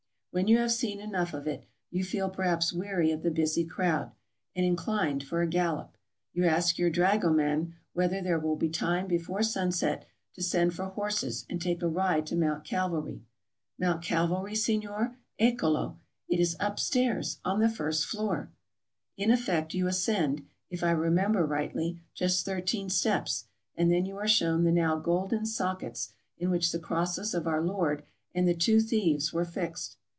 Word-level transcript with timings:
When 0.33 0.47
you 0.47 0.59
have 0.59 0.71
seen 0.71 1.01
enough 1.01 1.33
of 1.33 1.45
it, 1.45 1.65
you 1.89 2.05
feel 2.05 2.29
perhaps 2.29 2.71
weary 2.71 3.11
of 3.11 3.21
the 3.21 3.29
busy 3.31 3.65
crowd, 3.65 4.13
and 4.55 4.65
inclined 4.65 5.25
for 5.25 5.41
a 5.41 5.45
gallop; 5.45 5.97
you 6.31 6.45
ask 6.45 6.77
your 6.77 6.89
dragoman 6.89 7.73
whether 7.91 8.21
there 8.21 8.39
will 8.39 8.55
be 8.55 8.69
time 8.69 9.07
before 9.09 9.43
sunset 9.43 10.05
to 10.35 10.41
send 10.41 10.73
for 10.73 10.85
horses 10.85 11.45
and 11.49 11.61
take 11.61 11.81
a 11.81 11.87
ride 11.89 12.25
to 12.27 12.37
Mount 12.37 12.63
Calvary. 12.63 13.25
Mount 13.77 14.01
Calvary, 14.01 14.55
signor?— 14.55 15.17
eccolo! 15.47 15.99
it 16.29 16.39
is 16.39 16.55
upstairs— 16.61 17.39
on 17.43 17.59
the 17.59 17.67
first 17.67 18.05
floor. 18.05 18.53
In 19.17 19.31
effect, 19.31 19.73
you 19.73 19.85
ascend, 19.85 20.45
if 20.69 20.81
I 20.81 20.91
re 20.91 21.09
member 21.09 21.45
rightly, 21.45 21.99
just 22.13 22.45
thirteen 22.45 22.89
steps, 22.89 23.49
and 23.75 23.91
then 23.91 24.05
you 24.05 24.15
are 24.15 24.29
shown 24.29 24.63
the 24.63 24.71
now 24.71 24.95
golden 24.97 25.45
sockets 25.45 26.13
in 26.37 26.49
which 26.49 26.71
the 26.71 26.79
crosses 26.79 27.33
of 27.33 27.47
our 27.47 27.61
Lord 27.61 28.03
and 28.33 28.47
the 28.47 28.55
two 28.55 28.79
thieves 28.79 29.33
were 29.33 29.43
fixed. 29.43 29.97